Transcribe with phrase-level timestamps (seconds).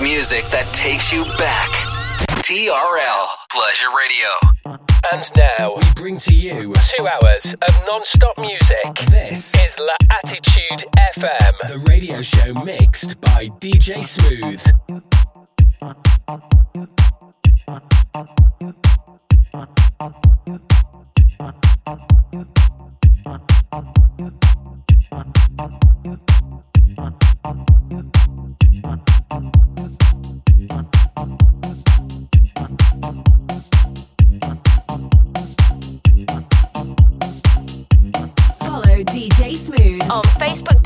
[0.00, 1.68] music that takes you back.
[2.42, 4.78] TRL Pleasure Radio.
[5.12, 8.94] And now we bring to you two hours of non-stop music.
[9.10, 14.64] This is L'Attitude FM, the radio show mixed by DJ Smooth.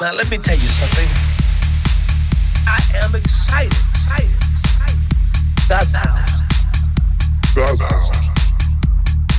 [0.00, 1.08] Now, let me tell you something.
[2.66, 4.30] I am excited, excited,
[4.62, 5.00] excited.
[5.68, 6.14] That's how.
[7.54, 8.10] That's how.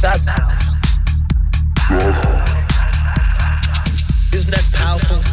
[0.02, 0.70] That's how.
[4.34, 5.24] Isn't that powerful?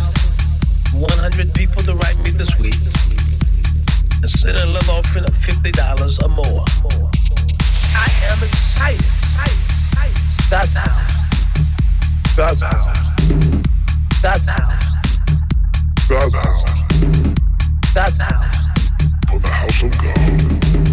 [0.97, 2.77] 100 people to write me this week
[4.23, 6.65] and send a little offering of $50 or more.
[7.95, 9.59] I am excited, excited,
[9.91, 10.17] excited.
[10.49, 10.95] That's how.
[12.37, 12.95] That's how.
[14.23, 14.96] That's how.
[16.09, 16.65] That's how.
[17.93, 18.53] That's how.
[19.29, 20.86] For the house of God.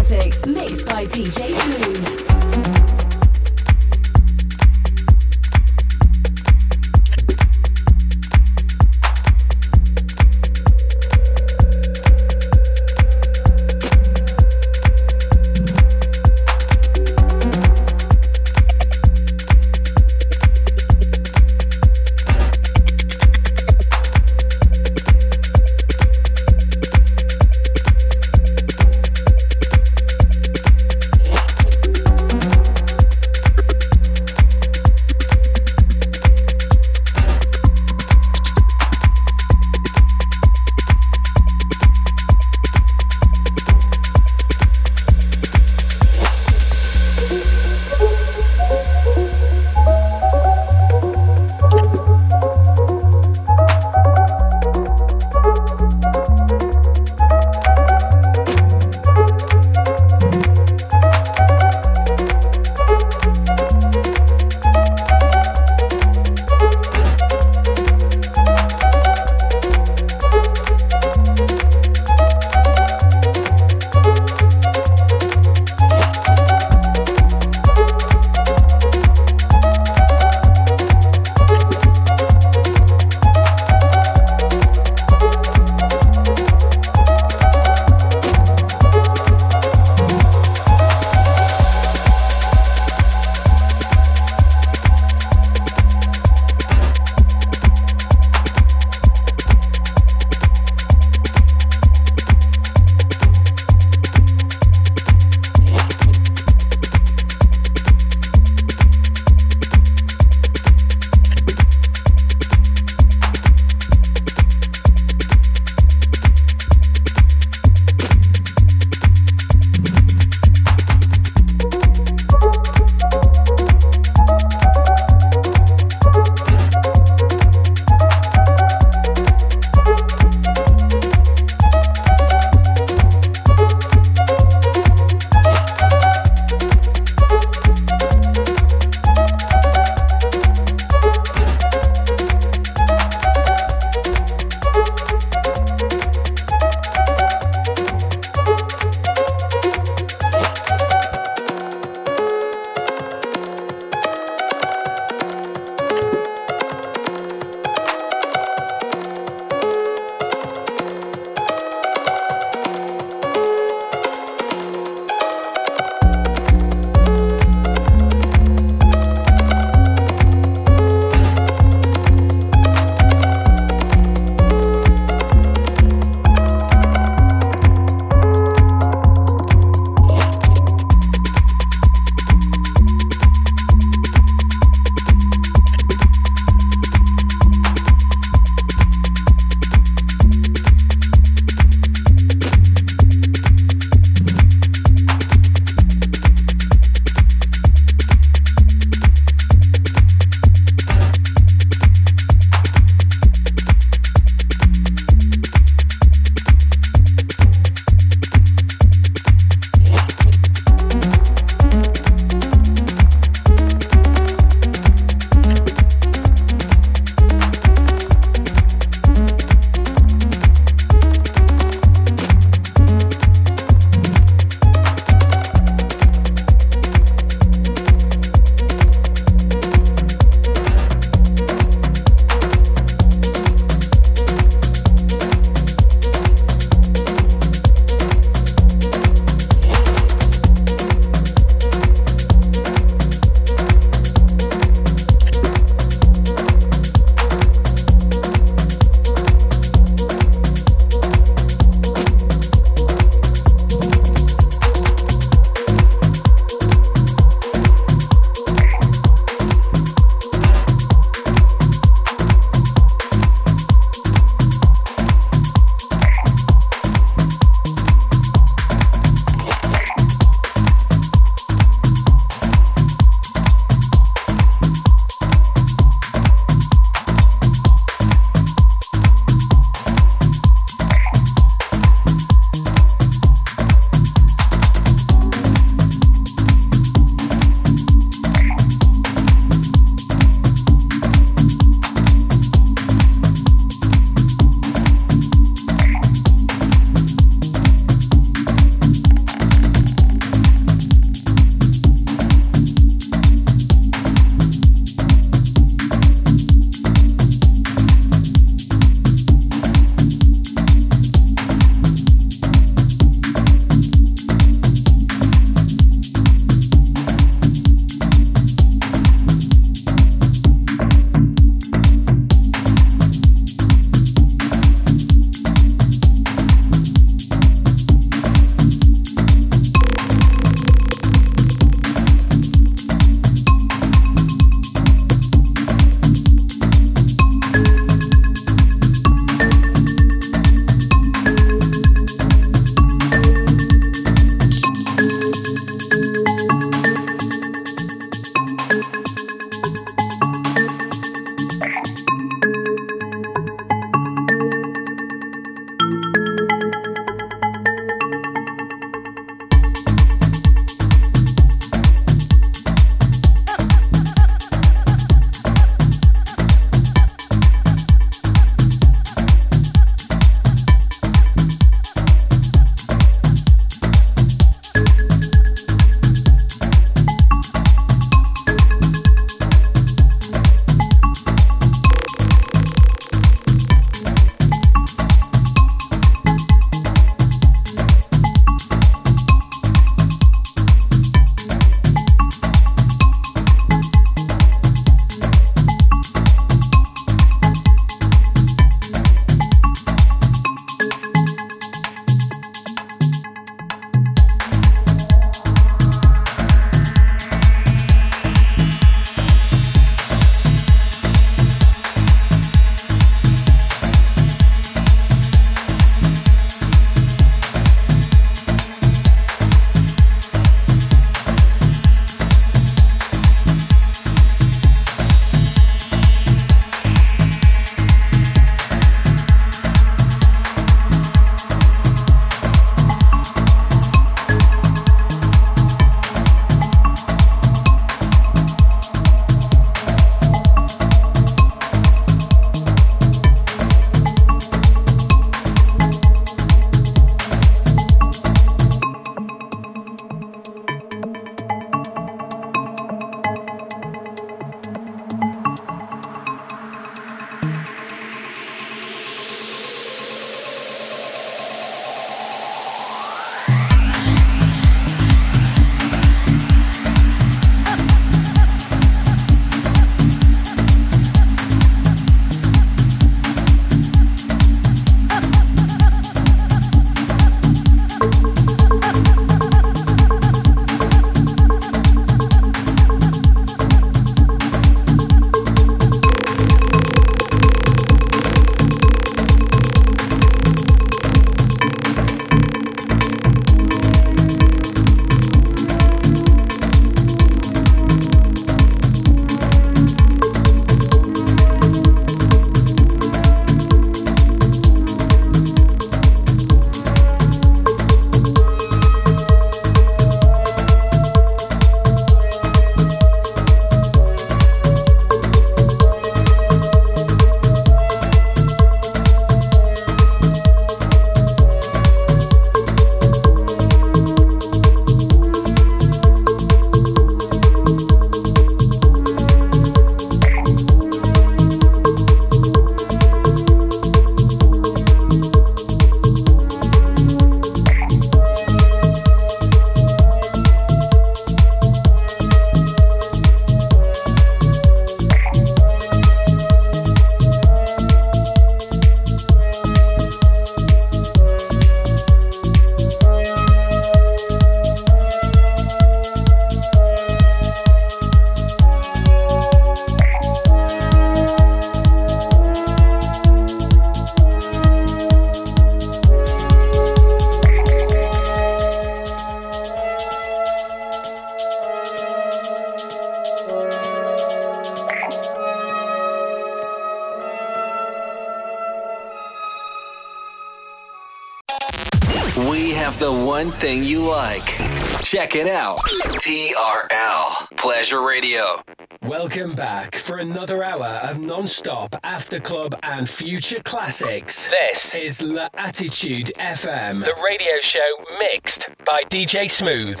[585.12, 585.76] Check it out.
[585.76, 588.62] TRL Pleasure Radio.
[589.02, 594.48] Welcome back for another hour of non-stop after club and future classics.
[594.48, 597.80] This is L'Attitude FM, the radio show
[598.20, 600.00] mixed by DJ Smooth.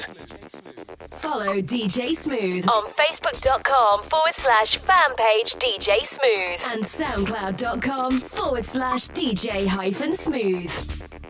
[1.10, 9.08] Follow DJ Smooth on facebook.com forward slash fan page DJ Smooth and soundcloud.com forward slash
[9.08, 11.21] DJ hyphen smooth.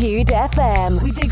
[0.00, 1.27] L'Attitude FM